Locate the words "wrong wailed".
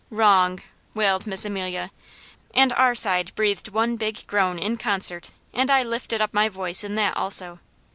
0.09-1.27